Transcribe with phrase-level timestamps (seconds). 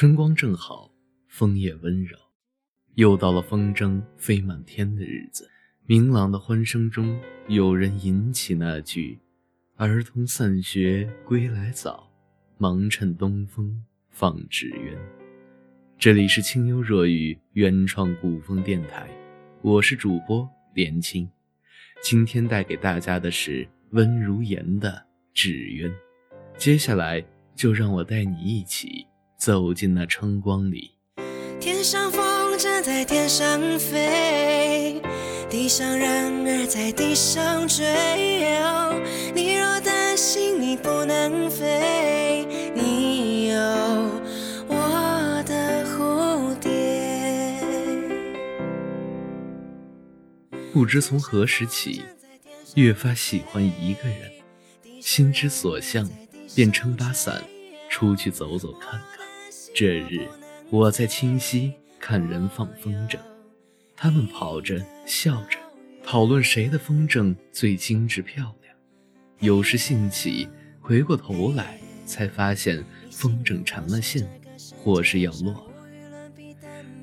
[0.00, 0.90] 春光正好，
[1.28, 2.16] 枫叶温柔，
[2.94, 5.46] 又到了风筝飞满天的日子。
[5.84, 9.18] 明朗的欢声中，有人吟起那句
[9.76, 12.10] ：“儿童散学归来早，
[12.56, 14.98] 忙趁东风放纸鸢。”
[16.00, 19.06] 这里是清幽若雨原创古风电台，
[19.60, 21.28] 我是主播连青。
[22.00, 24.92] 今天带给大家的是温如言的
[25.34, 25.90] 《纸鸢》，
[26.56, 27.22] 接下来
[27.54, 29.06] 就让我带你一起。
[29.40, 30.90] 走进那春光里，
[31.58, 35.00] 天上风筝在天上飞，
[35.48, 37.86] 地上人儿在地上追。
[39.34, 43.56] 你若担心你不能飞，你有
[44.68, 47.58] 我的蝴蝶。
[50.70, 52.02] 不知从何时起，
[52.74, 54.30] 越发喜欢一个人，
[55.00, 56.06] 心之所向，
[56.54, 57.42] 便撑把伞
[57.88, 59.19] 出去走走看看。
[59.72, 60.28] 这日，
[60.68, 63.16] 我在清溪看人放风筝，
[63.96, 65.58] 他们跑着笑着，
[66.04, 68.74] 讨论谁的风筝最精致漂亮。
[69.38, 70.48] 有时兴起，
[70.80, 74.28] 回过头来，才发现风筝缠了线，
[74.76, 75.66] 或是要落了。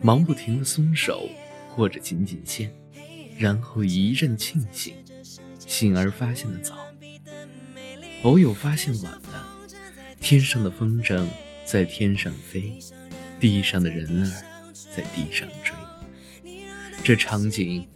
[0.00, 1.28] 忙不停的松手，
[1.68, 2.72] 或者紧紧线，
[3.38, 4.94] 然后一阵庆幸，
[5.58, 6.76] 幸而发现的早。
[8.22, 9.44] 偶有发现晚的，
[10.20, 11.26] 天上的风筝。
[11.72, 12.78] 在天上飞，
[13.40, 14.30] 地上的人儿
[14.94, 15.74] 在地上追，
[17.02, 17.88] 这场景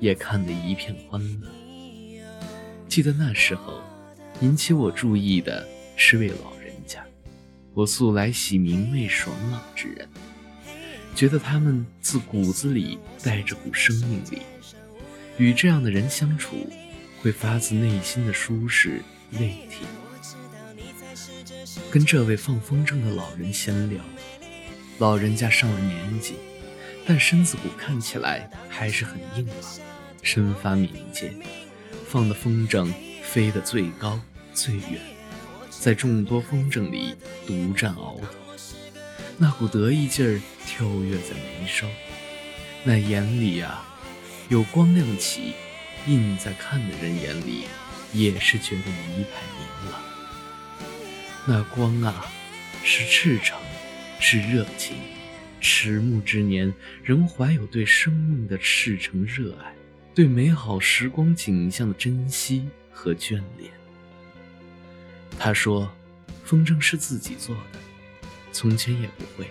[0.00, 1.46] 也看得一片欢乐。
[2.88, 3.82] 记得那时候，
[4.40, 7.04] 引起我注意的是位老人家，
[7.74, 10.08] 我素来喜明媚爽朗之人，
[11.14, 14.40] 觉得他们自骨子里带着股生命力，
[15.36, 16.66] 与这样的人相处，
[17.20, 19.76] 会发自内心的舒适慰藉。
[21.90, 24.02] 跟这位放风筝的老人闲聊，
[24.98, 26.34] 老人家上了年纪，
[27.06, 29.56] 但身子骨看起来还是很硬朗，
[30.22, 31.32] 身发敏捷，
[32.06, 32.92] 放的风筝
[33.22, 34.20] 飞得最高
[34.52, 35.00] 最远，
[35.70, 37.14] 在众多风筝里
[37.46, 38.22] 独占鳌头，
[39.36, 41.86] 那股得意劲儿跳跃在眉梢，
[42.84, 43.84] 那眼里啊，
[44.48, 45.54] 有光亮起，
[46.06, 47.64] 映在看的人眼里，
[48.12, 50.17] 也是觉得一派明朗。
[51.50, 52.26] 那光啊，
[52.84, 53.58] 是赤诚，
[54.20, 54.98] 是热情。
[55.62, 56.70] 迟暮之年，
[57.02, 59.74] 仍怀有对生命的赤诚热爱，
[60.14, 63.72] 对美好时光景象的珍惜和眷恋。
[65.38, 65.90] 他说
[66.44, 67.78] ：“风筝是自己做的，
[68.52, 69.48] 从前也不会，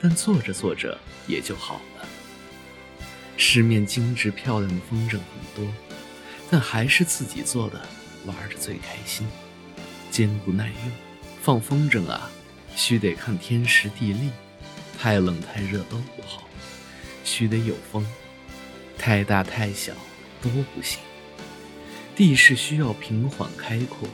[0.00, 2.06] 但做着做着也就好了。
[3.36, 5.20] 市面精致漂亮的风筝很
[5.56, 5.74] 多，
[6.48, 7.84] 但还是自己做的，
[8.26, 9.26] 玩的最开心，
[10.08, 10.92] 坚固耐用。”
[11.42, 12.30] 放风筝啊，
[12.76, 14.30] 须得看天时地利，
[14.96, 16.46] 太冷太热都不好，
[17.24, 18.06] 须得有风，
[18.96, 19.92] 太大太小
[20.40, 21.00] 都不行。
[22.14, 24.08] 地势需要平缓开阔，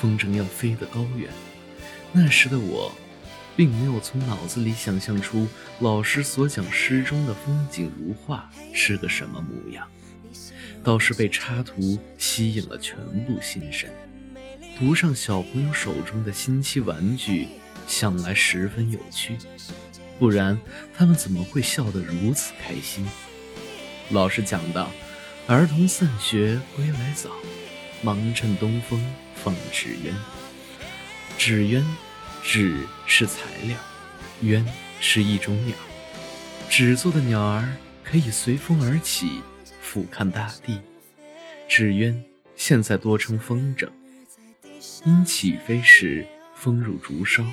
[0.00, 1.30] 风筝要飞得高远。
[2.10, 2.92] 那时的我，
[3.56, 5.46] 并没有从脑子里想象出
[5.78, 9.86] 老师所讲诗中的风景如画是个什么模样，
[10.82, 13.88] 倒是被插图吸引了全部心神。
[14.80, 17.48] 涂上小朋友手中的新奇玩具，
[17.86, 19.36] 向来十分有趣，
[20.18, 20.58] 不然
[20.96, 23.06] 他们怎么会笑得如此开心？
[24.08, 24.90] 老师讲到
[25.46, 27.28] ：“儿童散学归来早，
[28.00, 28.98] 忙趁东风
[29.34, 30.14] 放纸鸢。”
[31.36, 31.84] 纸鸢，
[32.42, 33.76] 纸是材料，
[34.40, 34.66] 鸢
[34.98, 35.76] 是一种鸟。
[36.70, 37.70] 纸做的鸟儿
[38.02, 39.42] 可以随风而起，
[39.82, 40.80] 俯瞰大地。
[41.68, 42.24] 纸鸢
[42.56, 43.86] 现在多称风筝。
[45.04, 47.44] 因起飞时风入竹梢，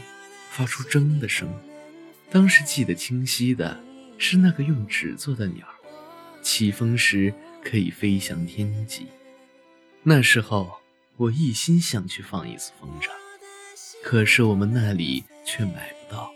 [0.49, 1.47] 发出铮的声。
[2.29, 3.79] 当时记得清晰的
[4.17, 5.65] 是那个用纸做的鸟，
[6.41, 7.33] 起风时
[7.63, 9.07] 可以飞向天际。
[10.03, 10.71] 那时候
[11.17, 13.09] 我一心想去放一次风筝，
[14.03, 16.31] 可是我们那里却买不到，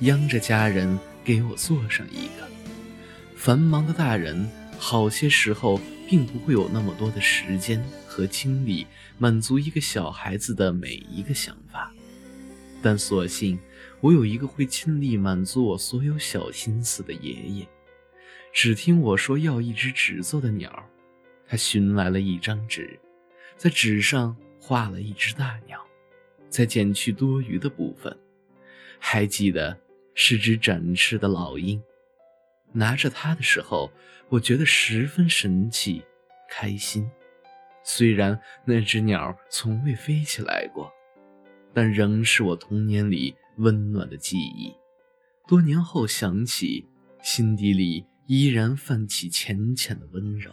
[0.00, 2.48] 央着家人给我做上一个。
[3.36, 7.82] 繁忙的大人，好些时候并不会有那么多的时间。
[8.12, 8.86] 和精力
[9.16, 11.90] 满足一个小孩子的每一个想法，
[12.82, 13.58] 但所幸
[14.02, 17.66] 我有一个会尽力满足我所有小心思的爷爷。
[18.52, 20.70] 只听我说要一只纸做的鸟，
[21.46, 23.00] 他寻来了一张纸，
[23.56, 25.82] 在纸上画了一只大鸟，
[26.50, 28.14] 再剪去多余的部分，
[28.98, 29.74] 还记得
[30.14, 31.82] 是只展翅的老鹰。
[32.72, 33.90] 拿着它的时候，
[34.28, 36.02] 我觉得十分神气，
[36.50, 37.10] 开心。
[37.84, 40.90] 虽然那只鸟从未飞起来过，
[41.74, 44.72] 但仍是我童年里温暖的记忆。
[45.48, 46.88] 多年后想起，
[47.22, 50.52] 心底里依然泛起浅浅的温柔。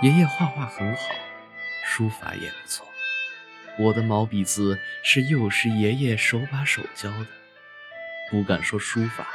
[0.00, 1.00] 爷爷画画很好，
[1.88, 2.86] 书法也不错。
[3.78, 7.26] 我的毛笔字是幼时爷爷手把手教的，
[8.30, 9.26] 不敢说书法，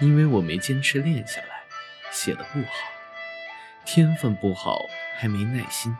[0.00, 1.60] 因为我没坚持练下来，
[2.10, 2.70] 写的不好。
[3.84, 4.80] 天分不好，
[5.18, 5.94] 还没耐心，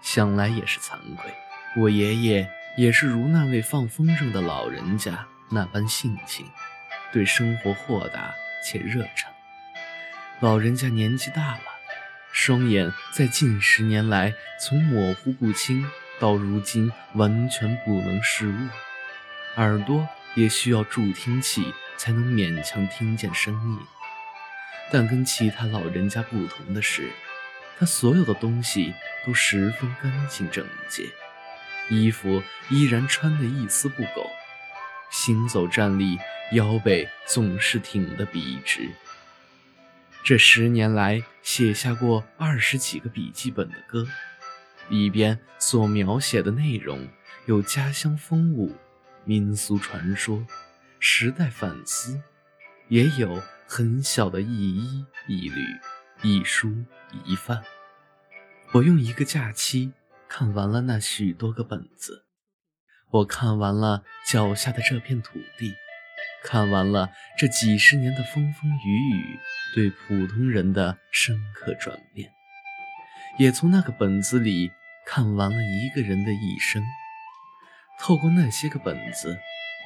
[0.00, 1.30] 想来也是惭愧。
[1.76, 2.48] 我爷爷
[2.78, 6.50] 也是如那位放风筝的老人家那般性情，
[7.12, 8.32] 对生活豁达
[8.64, 9.30] 且热忱。
[10.40, 11.71] 老人家年纪大了。
[12.32, 15.86] 双眼在近十年来从模糊不清
[16.18, 18.68] 到如今完全不能视物，
[19.56, 23.78] 耳朵也需要助听器才能勉强听见声音。
[24.90, 27.10] 但跟其他老人家不同的是，
[27.78, 28.94] 他所有的东西
[29.26, 31.04] 都十分干净整洁，
[31.90, 34.30] 衣服依然穿得一丝不苟，
[35.10, 36.18] 行走站立
[36.52, 38.88] 腰背总是挺得笔直。
[40.24, 44.06] 这十年来，写下过二十几个笔记本的歌，
[44.88, 47.08] 里边所描写的内容
[47.46, 48.72] 有家乡风物、
[49.24, 50.46] 民俗传说、
[51.00, 52.22] 时代反思，
[52.86, 55.60] 也有很小的一衣一履、
[56.22, 56.72] 一书
[57.24, 57.60] 一饭。
[58.70, 59.92] 我用一个假期
[60.28, 62.26] 看完了那许多个本子，
[63.10, 65.74] 我看完了脚下的这片土地。
[66.44, 69.38] 看完了这几十年的风风雨雨，
[69.74, 72.32] 对普通人的深刻转变，
[73.38, 74.70] 也从那个本子里
[75.06, 76.82] 看完了一个人的一生。
[77.98, 79.38] 透过那些个本子，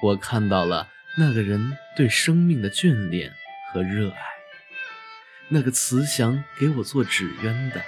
[0.03, 0.89] 我看到了
[1.19, 3.31] 那个人对生命的眷恋
[3.71, 4.19] 和热爱。
[5.49, 7.83] 那个慈祥给我做纸鸢的，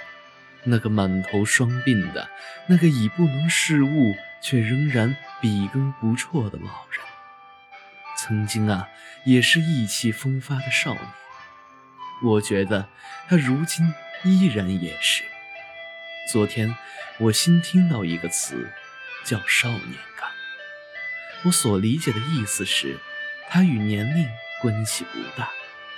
[0.63, 2.29] 那个满头双鬓的，
[2.67, 7.08] 那个已不能视物却仍然笔耕不辍的老人。
[8.29, 8.87] 曾经啊，
[9.23, 11.03] 也是意气风发的少年。
[12.21, 12.87] 我觉得
[13.27, 13.91] 他如今
[14.23, 15.23] 依然也是。
[16.31, 16.75] 昨天
[17.17, 18.69] 我新听到一个词，
[19.25, 20.29] 叫少年感。
[21.41, 22.99] 我所理解的意思是，
[23.49, 24.29] 它与年龄
[24.61, 25.49] 关系不大，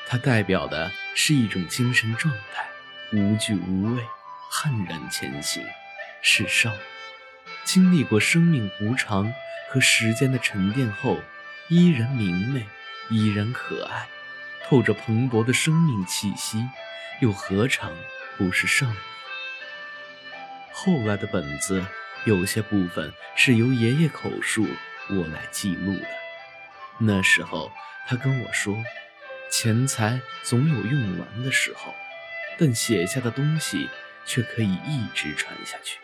[0.08, 2.66] 它代表的是一种精神状态，
[3.12, 4.02] 无惧无畏，
[4.50, 5.62] 悍然前行，
[6.22, 6.82] 是少年。
[7.66, 9.34] 经历过生命无常
[9.70, 11.20] 和时间的沉淀后。
[11.72, 12.68] 依然明媚，
[13.10, 14.06] 依然可爱，
[14.66, 16.68] 透着蓬勃的生命气息，
[17.22, 17.96] 又何尝
[18.38, 18.98] 不是少女？
[20.74, 21.82] 后来的本子
[22.26, 24.68] 有些部分是由爷爷口述，
[25.12, 26.08] 我来记录的。
[26.98, 27.72] 那时候
[28.06, 28.76] 他跟我说，
[29.50, 31.96] 钱财总有用完的时候，
[32.58, 33.90] 但写下的东西
[34.26, 36.00] 却可以一直传下去，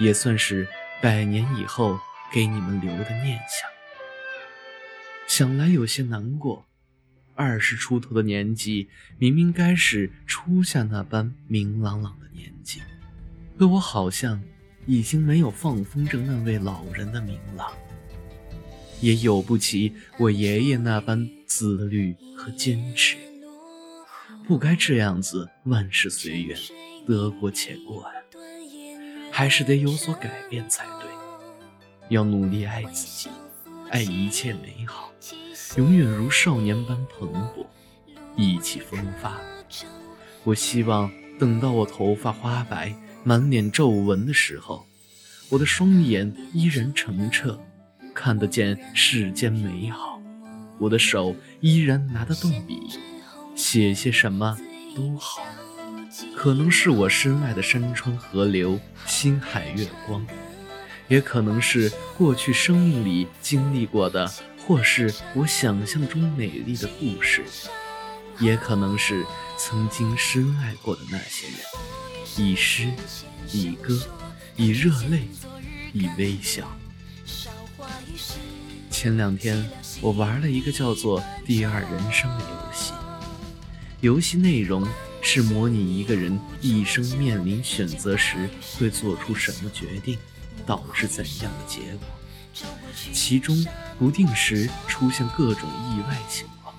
[0.00, 0.66] 也算是
[1.00, 2.00] 百年以后
[2.32, 3.77] 给你们留的念想。
[5.28, 6.64] 想来有些难过，
[7.34, 8.88] 二十出头的年纪，
[9.18, 12.80] 明明该是初夏那般明朗朗的年纪，
[13.58, 14.42] 可我好像
[14.86, 17.70] 已经没有放风筝那位老人的明朗，
[19.02, 23.18] 也有不起我爷爷那般自律和坚持。
[24.46, 26.58] 不该这样子，万事随缘，
[27.06, 28.10] 得过且过呀，
[29.30, 31.10] 还是得有所改变才对。
[32.08, 33.28] 要努力爱自己，
[33.90, 35.12] 爱一切美好。
[35.76, 37.66] 永远如少年般蓬勃，
[38.36, 39.38] 意气风发。
[40.44, 44.86] 我希望等到我头发花白、满脸皱纹的时候，
[45.50, 47.60] 我的双眼依然澄澈，
[48.14, 50.20] 看得见世间美好。
[50.78, 52.80] 我的手依然拿得动笔，
[53.54, 54.56] 写些什么
[54.96, 55.42] 都好。
[56.34, 60.26] 可能是我深爱的山川河流、星海月光，
[61.08, 64.30] 也可能是过去生命里经历过的。
[64.68, 67.42] 或是我想象中美丽的故事，
[68.38, 69.24] 也可能是
[69.56, 71.56] 曾经深爱过的那些人，
[72.36, 72.92] 以诗，
[73.50, 73.98] 以歌，
[74.56, 75.22] 以热泪，
[75.94, 76.70] 以微笑。
[78.90, 79.66] 前两天
[80.02, 82.92] 我玩了一个叫做《第二人生》的游戏，
[84.02, 84.86] 游戏内容
[85.22, 90.18] 是模拟一个人一生面临选择时会做出什么决定，
[90.66, 92.06] 导致怎样的结果。
[93.12, 93.64] 其中
[93.98, 96.74] 不定时出现各种意外情况，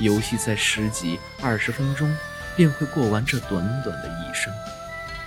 [0.00, 2.12] 游戏在十几二十分钟
[2.56, 4.52] 便会过完这短短的一生。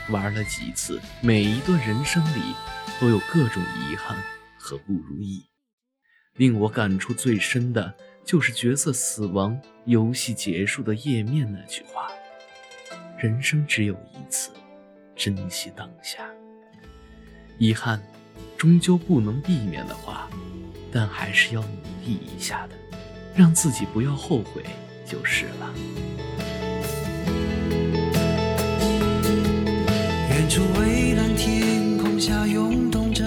[0.10, 2.56] 玩了几次，每一段人生里
[3.00, 4.18] 都有各种遗憾
[4.58, 5.46] 和不如意。
[6.36, 7.94] 令我感触最深的
[8.26, 12.10] 就是角色死亡游戏结束的页面那句话
[13.18, 14.50] ：“人生只有一次，
[15.16, 16.28] 珍惜当下。”
[17.60, 18.02] 遗憾，
[18.58, 20.30] 终究不能避免的话，
[20.92, 21.68] 但还是要努
[22.06, 22.76] 力一下的，
[23.36, 24.64] 让自己不要后悔
[25.06, 25.74] 就是了。
[30.30, 33.24] 远处蔚蓝天空下涌动着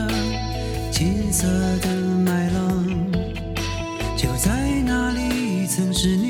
[0.91, 1.47] 金色
[1.79, 1.89] 的
[2.25, 2.85] 麦浪，
[4.17, 4.51] 就在
[4.87, 6.24] 那里，曾是你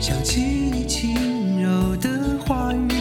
[0.00, 2.97] 想起你轻柔的话语，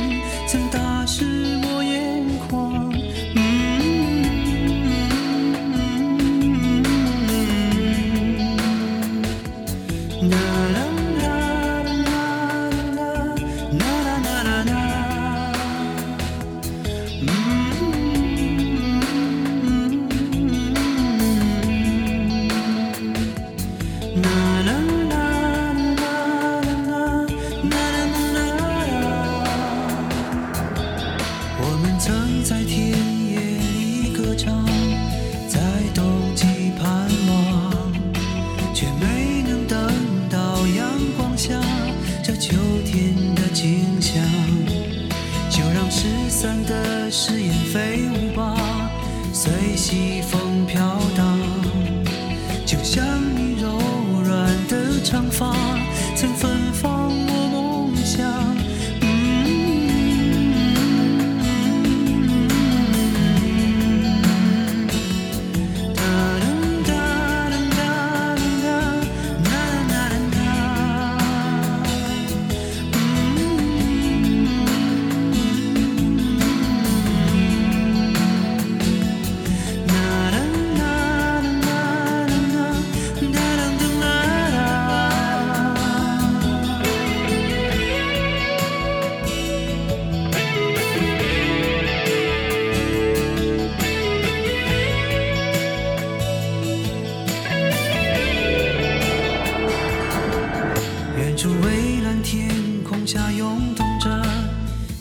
[103.99, 104.09] 着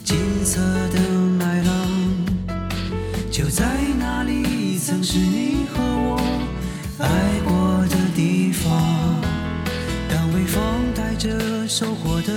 [0.05, 0.99] 金色的
[1.39, 1.75] 麦浪
[3.31, 3.65] 就在
[3.99, 6.17] 那里曾是你和我
[6.99, 7.09] 爱
[7.45, 8.73] 过的地方
[10.09, 10.63] 当微风
[10.95, 12.36] 带着收获的